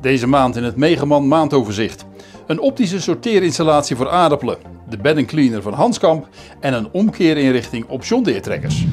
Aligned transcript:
Deze 0.00 0.26
maand 0.26 0.56
in 0.56 0.64
het 0.64 0.76
Megaman 0.76 1.28
maandoverzicht. 1.28 2.04
Een 2.46 2.60
optische 2.60 3.00
sorteerinstallatie 3.00 3.96
voor 3.96 4.08
aardappelen, 4.08 4.58
de 4.88 4.96
bed 4.96 5.24
cleaner 5.24 5.62
van 5.62 5.72
Hanskamp 5.72 6.28
en 6.60 6.74
een 6.74 6.90
omkeerinrichting 6.92 7.88
op 7.88 8.04
John 8.04 8.22
Deere 8.22 8.40
trekkers. 8.40 8.84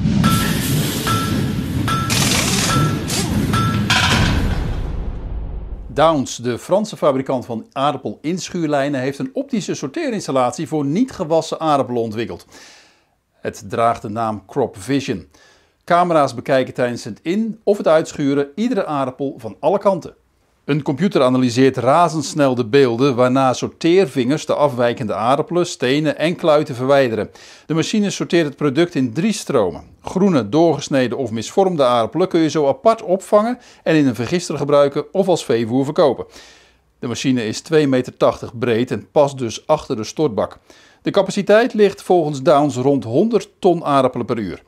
Downs, 5.86 6.36
de 6.36 6.58
Franse 6.58 6.96
fabrikant 6.96 7.46
van 7.46 7.66
aardappel-inschuurlijnen, 7.72 9.00
heeft 9.00 9.18
een 9.18 9.30
optische 9.32 9.74
sorteerinstallatie 9.74 10.68
voor 10.68 10.84
niet 10.84 11.10
gewassen 11.10 11.60
aardappelen 11.60 12.02
ontwikkeld. 12.02 12.46
Het 13.32 13.64
draagt 13.68 14.02
de 14.02 14.08
naam 14.08 14.42
Crop 14.46 14.76
Vision. 14.78 15.28
Camera's 15.84 16.34
bekijken 16.34 16.74
tijdens 16.74 17.04
het 17.04 17.20
in- 17.22 17.60
of 17.64 17.76
het 17.76 17.88
uitschuren 17.88 18.48
iedere 18.54 18.86
aardappel 18.86 19.34
van 19.36 19.56
alle 19.60 19.78
kanten. 19.78 20.14
Een 20.68 20.82
computer 20.82 21.22
analyseert 21.22 21.76
razendsnel 21.76 22.54
de 22.54 22.64
beelden, 22.64 23.14
waarna 23.14 23.52
sorteervingers 23.52 24.46
de 24.46 24.54
afwijkende 24.54 25.14
aardappelen, 25.14 25.66
stenen 25.66 26.18
en 26.18 26.36
kluiten 26.36 26.74
verwijderen. 26.74 27.30
De 27.66 27.74
machine 27.74 28.10
sorteert 28.10 28.46
het 28.46 28.56
product 28.56 28.94
in 28.94 29.12
drie 29.12 29.32
stromen. 29.32 29.82
Groene, 30.02 30.48
doorgesneden 30.48 31.18
of 31.18 31.30
misvormde 31.30 31.84
aardappelen 31.84 32.28
kun 32.28 32.40
je 32.40 32.50
zo 32.50 32.68
apart 32.68 33.02
opvangen 33.02 33.58
en 33.82 33.96
in 33.96 34.06
een 34.06 34.14
vergister 34.14 34.56
gebruiken 34.58 35.04
of 35.12 35.28
als 35.28 35.44
veevoer 35.44 35.84
verkopen. 35.84 36.26
De 36.98 37.06
machine 37.06 37.46
is 37.46 37.62
2,80 37.72 37.88
meter 37.88 38.14
breed 38.54 38.90
en 38.90 39.10
past 39.10 39.38
dus 39.38 39.66
achter 39.66 39.96
de 39.96 40.04
stortbak. 40.04 40.58
De 41.02 41.10
capaciteit 41.10 41.74
ligt 41.74 42.02
volgens 42.02 42.42
Downs 42.42 42.76
rond 42.76 43.04
100 43.04 43.48
ton 43.58 43.84
aardappelen 43.84 44.26
per 44.26 44.38
uur. 44.38 44.62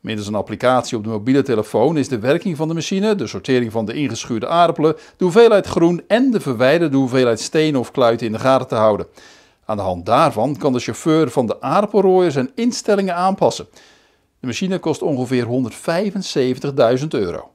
Middels 0.00 0.26
een 0.28 0.34
applicatie 0.34 0.96
op 0.96 1.04
de 1.04 1.10
mobiele 1.10 1.42
telefoon 1.42 1.96
is 1.96 2.08
de 2.08 2.18
werking 2.18 2.56
van 2.56 2.68
de 2.68 2.74
machine, 2.74 3.14
de 3.14 3.26
sortering 3.26 3.72
van 3.72 3.84
de 3.84 3.92
ingeschuurde 3.92 4.48
aardappelen, 4.48 4.96
de 5.16 5.24
hoeveelheid 5.24 5.66
groen 5.66 6.02
en 6.06 6.30
de 6.30 6.40
verwijderde 6.40 6.96
hoeveelheid 6.96 7.40
stenen 7.40 7.80
of 7.80 7.90
kluiten 7.90 8.26
in 8.26 8.32
de 8.32 8.38
gaten 8.38 8.66
te 8.68 8.74
houden. 8.74 9.06
Aan 9.64 9.76
de 9.76 9.82
hand 9.82 10.06
daarvan 10.06 10.56
kan 10.56 10.72
de 10.72 10.78
chauffeur 10.78 11.30
van 11.30 11.46
de 11.46 11.60
aardappelrooier 11.60 12.30
zijn 12.30 12.50
instellingen 12.54 13.14
aanpassen. 13.14 13.66
De 14.40 14.46
machine 14.46 14.78
kost 14.78 15.02
ongeveer 15.02 15.46
175.000 17.00 17.06
euro. 17.08 17.50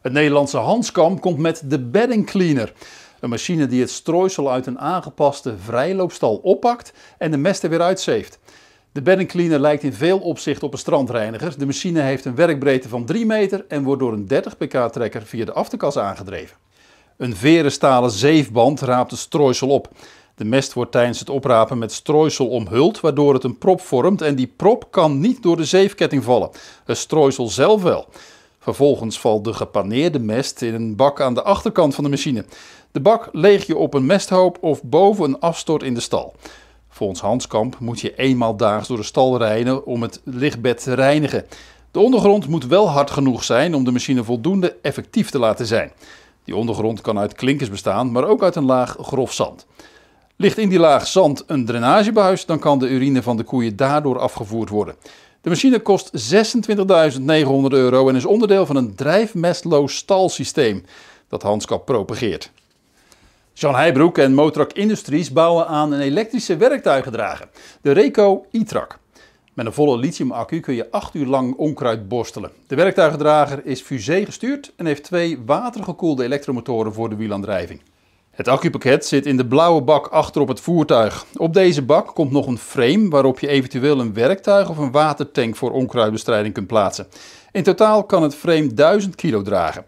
Het 0.00 0.12
Nederlandse 0.12 0.58
Hanskamp 0.58 1.20
komt 1.20 1.38
met 1.38 1.62
de 1.64 1.78
bedding 1.78 2.26
cleaner. 2.26 2.72
Een 3.20 3.28
machine 3.30 3.66
die 3.66 3.80
het 3.80 3.90
strooisel 3.90 4.50
uit 4.50 4.66
een 4.66 4.78
aangepaste 4.78 5.54
vrijloopstal 5.58 6.36
oppakt 6.36 6.92
en 7.18 7.30
de 7.30 7.36
mest 7.36 7.62
er 7.62 7.70
weer 7.70 7.82
uitzeeft. 7.82 8.38
De 8.92 9.02
bedding 9.02 9.28
cleaner 9.28 9.60
lijkt 9.60 9.82
in 9.82 9.92
veel 9.92 10.18
opzichten 10.18 10.66
op 10.66 10.72
een 10.72 10.78
strandreiniger. 10.78 11.58
De 11.58 11.66
machine 11.66 12.00
heeft 12.00 12.24
een 12.24 12.34
werkbreedte 12.34 12.88
van 12.88 13.04
3 13.04 13.26
meter 13.26 13.64
en 13.68 13.82
wordt 13.82 14.00
door 14.00 14.12
een 14.12 14.26
30 14.26 14.56
pk 14.56 14.92
trekker 14.92 15.22
via 15.22 15.44
de 15.44 15.52
afterkas 15.52 15.96
aangedreven. 15.96 16.56
Een 17.16 17.36
veren 17.36 17.72
stalen 17.72 18.10
zeefband 18.10 18.80
raapt 18.80 19.10
het 19.10 19.20
strooisel 19.20 19.68
op. 19.68 19.88
De 20.34 20.44
mest 20.44 20.72
wordt 20.72 20.92
tijdens 20.92 21.18
het 21.18 21.30
oprapen 21.30 21.78
met 21.78 21.92
strooisel 21.92 22.48
omhuld, 22.48 23.00
waardoor 23.00 23.34
het 23.34 23.44
een 23.44 23.58
prop 23.58 23.80
vormt 23.80 24.22
en 24.22 24.34
die 24.34 24.52
prop 24.56 24.86
kan 24.90 25.20
niet 25.20 25.42
door 25.42 25.56
de 25.56 25.64
zeefketting 25.64 26.24
vallen. 26.24 26.50
Het 26.84 26.96
strooisel 26.96 27.48
zelf 27.48 27.82
wel. 27.82 28.08
Vervolgens 28.58 29.20
valt 29.20 29.44
de 29.44 29.52
gepaneerde 29.52 30.18
mest 30.18 30.62
in 30.62 30.74
een 30.74 30.96
bak 30.96 31.20
aan 31.20 31.34
de 31.34 31.42
achterkant 31.42 31.94
van 31.94 32.04
de 32.04 32.10
machine. 32.10 32.44
De 32.90 33.00
bak 33.00 33.28
leeg 33.32 33.66
je 33.66 33.76
op 33.76 33.94
een 33.94 34.06
mesthoop 34.06 34.58
of 34.60 34.82
boven 34.82 35.24
een 35.24 35.40
afstort 35.40 35.82
in 35.82 35.94
de 35.94 36.00
stal. 36.00 36.34
Volgens 36.94 37.20
Hanskamp 37.20 37.78
moet 37.78 38.00
je 38.00 38.14
eenmaal 38.14 38.56
daags 38.56 38.88
door 38.88 38.96
de 38.96 39.02
stal 39.02 39.38
rijden 39.38 39.86
om 39.86 40.02
het 40.02 40.20
lichtbed 40.24 40.82
te 40.82 40.94
reinigen. 40.94 41.44
De 41.90 42.00
ondergrond 42.00 42.48
moet 42.48 42.66
wel 42.66 42.88
hard 42.88 43.10
genoeg 43.10 43.44
zijn 43.44 43.74
om 43.74 43.84
de 43.84 43.90
machine 43.90 44.24
voldoende 44.24 44.76
effectief 44.82 45.30
te 45.30 45.38
laten 45.38 45.66
zijn. 45.66 45.92
Die 46.44 46.56
ondergrond 46.56 47.00
kan 47.00 47.18
uit 47.18 47.34
klinkers 47.34 47.70
bestaan, 47.70 48.12
maar 48.12 48.24
ook 48.24 48.42
uit 48.42 48.56
een 48.56 48.64
laag 48.64 48.96
grof 49.00 49.32
zand. 49.32 49.66
Ligt 50.36 50.58
in 50.58 50.68
die 50.68 50.78
laag 50.78 51.06
zand 51.06 51.44
een 51.46 51.64
drainagebuis, 51.64 52.46
dan 52.46 52.58
kan 52.58 52.78
de 52.78 52.88
urine 52.88 53.22
van 53.22 53.36
de 53.36 53.42
koeien 53.42 53.76
daardoor 53.76 54.18
afgevoerd 54.18 54.68
worden. 54.68 54.94
De 55.40 55.48
machine 55.48 55.80
kost 55.80 56.34
26.900 56.34 57.22
euro 57.68 58.08
en 58.08 58.16
is 58.16 58.24
onderdeel 58.24 58.66
van 58.66 58.76
een 58.76 58.94
drijfmestloos 58.94 59.96
stalsysteem 59.96 60.84
dat 61.28 61.42
Hanskamp 61.42 61.84
propageert. 61.84 62.50
Jan 63.54 63.74
Heijbroek 63.74 64.18
en 64.18 64.34
Motrak 64.34 64.72
Industries 64.72 65.32
bouwen 65.32 65.66
aan 65.66 65.92
een 65.92 66.00
elektrische 66.00 66.56
werktuigendrager, 66.56 67.48
de 67.80 67.92
Reco 67.92 68.46
e-trak. 68.50 68.98
Met 69.54 69.66
een 69.66 69.72
volle 69.72 69.98
lithiumaccu 69.98 70.60
kun 70.60 70.74
je 70.74 70.90
8 70.90 71.14
uur 71.14 71.26
lang 71.26 71.54
onkruid 71.56 72.08
borstelen. 72.08 72.50
De 72.66 72.74
werktuigendrager 72.74 73.66
is 73.66 73.80
fusee 73.80 74.24
gestuurd 74.24 74.72
en 74.76 74.86
heeft 74.86 75.04
twee 75.04 75.38
watergekoelde 75.46 76.24
elektromotoren 76.24 76.92
voor 76.92 77.08
de 77.08 77.16
wielaandrijving. 77.16 77.80
Het 78.30 78.48
accupakket 78.48 79.06
zit 79.06 79.26
in 79.26 79.36
de 79.36 79.46
blauwe 79.46 79.82
bak 79.82 80.06
achter 80.06 80.40
op 80.40 80.48
het 80.48 80.60
voertuig. 80.60 81.24
Op 81.36 81.54
deze 81.54 81.82
bak 81.82 82.14
komt 82.14 82.30
nog 82.30 82.46
een 82.46 82.58
frame 82.58 83.08
waarop 83.08 83.38
je 83.38 83.48
eventueel 83.48 84.00
een 84.00 84.14
werktuig 84.14 84.68
of 84.68 84.78
een 84.78 84.92
watertank 84.92 85.56
voor 85.56 85.70
onkruidbestrijding 85.70 86.54
kunt 86.54 86.66
plaatsen. 86.66 87.06
In 87.50 87.62
totaal 87.62 88.04
kan 88.04 88.22
het 88.22 88.34
frame 88.34 88.74
1000 88.74 89.14
kilo 89.14 89.42
dragen. 89.42 89.84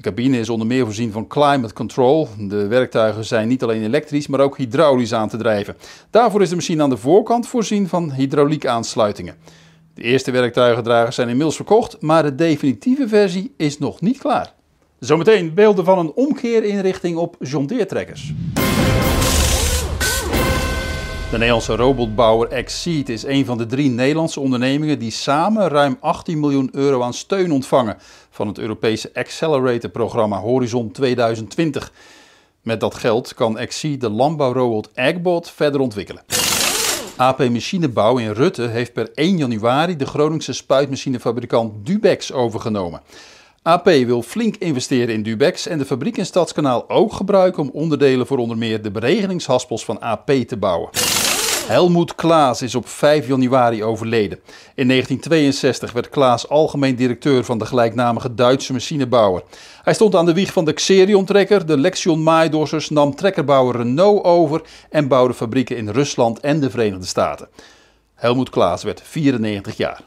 De 0.00 0.08
cabine 0.08 0.38
is 0.38 0.48
onder 0.48 0.66
meer 0.66 0.84
voorzien 0.84 1.12
van 1.12 1.26
climate 1.26 1.74
control. 1.74 2.28
De 2.38 2.66
werktuigen 2.66 3.24
zijn 3.24 3.48
niet 3.48 3.62
alleen 3.62 3.82
elektrisch, 3.82 4.26
maar 4.26 4.40
ook 4.40 4.56
hydraulisch 4.56 5.14
aan 5.14 5.28
te 5.28 5.36
drijven. 5.36 5.76
Daarvoor 6.10 6.42
is 6.42 6.48
de 6.48 6.54
machine 6.54 6.82
aan 6.82 6.90
de 6.90 6.96
voorkant 6.96 7.46
voorzien 7.46 7.88
van 7.88 8.12
hydrauliekaansluitingen. 8.12 9.34
De 9.94 10.02
eerste 10.02 10.30
werktuigendragers 10.30 11.14
zijn 11.14 11.28
inmiddels 11.28 11.56
verkocht, 11.56 12.00
maar 12.00 12.22
de 12.22 12.34
definitieve 12.34 13.08
versie 13.08 13.52
is 13.56 13.78
nog 13.78 14.00
niet 14.00 14.18
klaar. 14.18 14.52
Zometeen 14.98 15.54
beelden 15.54 15.84
van 15.84 15.98
een 15.98 16.12
omkeerinrichting 16.12 17.16
op 17.16 17.36
John. 17.40 17.66
De 21.30 21.36
Nederlandse 21.38 21.76
robotbouwer 21.76 22.48
Exceed 22.48 23.08
is 23.08 23.24
een 23.24 23.44
van 23.44 23.58
de 23.58 23.66
drie 23.66 23.90
Nederlandse 23.90 24.40
ondernemingen 24.40 24.98
die 24.98 25.10
samen 25.10 25.68
ruim 25.68 25.96
18 26.00 26.40
miljoen 26.40 26.68
euro 26.72 27.02
aan 27.02 27.14
steun 27.14 27.52
ontvangen 27.52 27.96
van 28.30 28.46
het 28.46 28.58
Europese 28.58 29.10
Accelerator-programma 29.14 30.40
Horizon 30.40 30.90
2020. 30.90 31.92
Met 32.62 32.80
dat 32.80 32.94
geld 32.94 33.34
kan 33.34 33.58
Exceed 33.58 34.00
de 34.00 34.10
landbouwrobot 34.10 34.90
Agbot 34.94 35.50
verder 35.50 35.80
ontwikkelen. 35.80 36.22
AP 37.16 37.38
Machinebouw 37.38 38.18
in 38.18 38.32
Rutte 38.32 38.62
heeft 38.62 38.92
per 38.92 39.10
1 39.14 39.36
januari 39.36 39.96
de 39.96 40.06
Groningse 40.06 40.52
spuitmachinefabrikant 40.52 41.86
Dubex 41.86 42.32
overgenomen. 42.32 43.00
AP 43.62 43.84
wil 43.84 44.22
flink 44.22 44.56
investeren 44.56 45.14
in 45.14 45.22
Dubex 45.22 45.66
en 45.66 45.78
de 45.78 45.84
fabriek 45.84 46.16
in 46.16 46.26
Stadskanaal 46.26 46.90
ook 46.90 47.12
gebruiken 47.12 47.62
om 47.62 47.70
onderdelen 47.72 48.26
voor 48.26 48.38
onder 48.38 48.58
meer 48.58 48.82
de 48.82 48.90
beregeningshaspels 48.90 49.84
van 49.84 50.00
AP 50.00 50.30
te 50.30 50.56
bouwen. 50.56 51.19
Helmoet 51.70 52.14
Klaas 52.14 52.62
is 52.62 52.74
op 52.74 52.88
5 52.88 53.26
januari 53.26 53.84
overleden. 53.84 54.38
In 54.74 54.88
1962 54.88 55.92
werd 55.92 56.08
Klaas 56.08 56.48
algemeen 56.48 56.96
directeur 56.96 57.44
van 57.44 57.58
de 57.58 57.66
gelijknamige 57.66 58.34
Duitse 58.34 58.72
machinebouwer. 58.72 59.42
Hij 59.82 59.94
stond 59.94 60.14
aan 60.14 60.26
de 60.26 60.32
wieg 60.32 60.52
van 60.52 60.64
de 60.64 60.72
Xerion-trekker, 60.72 61.66
de 61.66 61.78
Lexion 61.78 62.22
Maaidorsers 62.22 62.90
nam 62.90 63.14
trekkerbouwer 63.14 63.76
Renault 63.76 64.24
over 64.24 64.62
en 64.88 65.08
bouwde 65.08 65.34
fabrieken 65.34 65.76
in 65.76 65.88
Rusland 65.88 66.40
en 66.40 66.60
de 66.60 66.70
Verenigde 66.70 67.06
Staten. 67.06 67.48
Helmoet 68.14 68.50
Klaas 68.50 68.82
werd 68.82 69.02
94 69.04 69.76
jaar. 69.76 70.02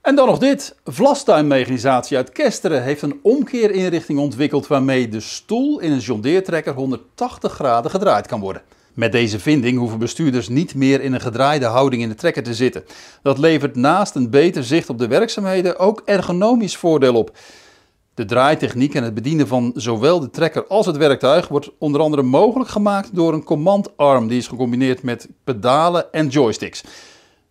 En 0.00 0.14
dan 0.14 0.26
nog 0.26 0.38
dit. 0.38 0.74
Vlastuinmechanisatie 0.84 2.16
uit 2.16 2.32
Kesteren 2.32 2.82
heeft 2.82 3.02
een 3.02 3.18
omkeerinrichting 3.22 4.18
ontwikkeld 4.18 4.66
waarmee 4.66 5.08
de 5.08 5.20
stoel 5.20 5.80
in 5.80 5.92
een 5.92 5.98
John 5.98 6.20
Deere 6.20 6.42
trekker 6.42 6.74
180 6.74 7.52
graden 7.52 7.90
gedraaid 7.90 8.26
kan 8.26 8.40
worden. 8.40 8.62
Met 8.98 9.12
deze 9.12 9.38
vinding 9.38 9.78
hoeven 9.78 9.98
bestuurders 9.98 10.48
niet 10.48 10.74
meer 10.74 11.00
in 11.00 11.12
een 11.12 11.20
gedraaide 11.20 11.66
houding 11.66 12.02
in 12.02 12.08
de 12.08 12.14
trekker 12.14 12.42
te 12.42 12.54
zitten. 12.54 12.84
Dat 13.22 13.38
levert 13.38 13.76
naast 13.76 14.14
een 14.14 14.30
beter 14.30 14.64
zicht 14.64 14.88
op 14.88 14.98
de 14.98 15.06
werkzaamheden 15.06 15.78
ook 15.78 16.02
ergonomisch 16.04 16.76
voordeel 16.76 17.14
op. 17.14 17.36
De 18.14 18.24
draaitechniek 18.24 18.94
en 18.94 19.02
het 19.02 19.14
bedienen 19.14 19.46
van 19.46 19.72
zowel 19.74 20.20
de 20.20 20.30
trekker 20.30 20.66
als 20.66 20.86
het 20.86 20.96
werktuig 20.96 21.48
wordt 21.48 21.70
onder 21.78 22.00
andere 22.00 22.22
mogelijk 22.22 22.70
gemaakt 22.70 23.14
door 23.14 23.32
een 23.32 23.44
command 23.44 23.96
arm 23.96 24.28
die 24.28 24.38
is 24.38 24.46
gecombineerd 24.46 25.02
met 25.02 25.28
pedalen 25.44 26.12
en 26.12 26.28
joysticks. 26.28 26.84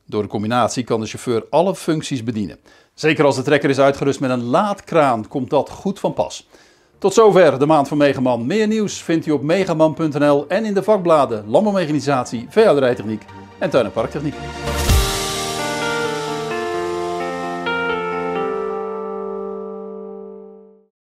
Door 0.06 0.22
de 0.22 0.30
combinatie 0.30 0.84
kan 0.84 1.00
de 1.00 1.08
chauffeur 1.08 1.46
alle 1.50 1.76
functies 1.76 2.24
bedienen. 2.24 2.60
Zeker 2.94 3.26
als 3.26 3.36
de 3.36 3.42
trekker 3.42 3.70
is 3.70 3.80
uitgerust 3.80 4.20
met 4.20 4.30
een 4.30 4.44
laadkraan 4.44 5.28
komt 5.28 5.50
dat 5.50 5.70
goed 5.70 6.00
van 6.00 6.14
pas. 6.14 6.48
Tot 7.00 7.14
zover 7.14 7.60
de 7.60 7.66
maand 7.66 7.88
van 7.88 7.98
Megaman. 7.98 8.46
Meer 8.46 8.68
nieuws 8.68 9.02
vindt 9.02 9.26
u 9.26 9.32
op 9.32 9.42
megaman.nl 9.42 10.46
en 10.48 10.66
in 10.66 10.74
de 10.74 10.84
vakbladen 10.84 11.44
Landbouwmechanisatie, 11.48 12.46
veehouderijtechniek 12.50 13.26
en 13.60 13.70
tuin- 13.70 13.86
en 13.86 13.92
parktechniek. 13.92 14.36